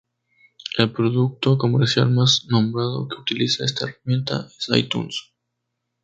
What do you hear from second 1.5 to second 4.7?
comercial más nombrado que utiliza esta herramienta es